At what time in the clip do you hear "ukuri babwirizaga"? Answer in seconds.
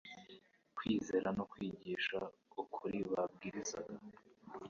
2.61-3.93